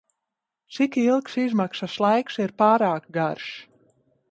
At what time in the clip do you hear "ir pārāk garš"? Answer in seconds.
2.47-3.55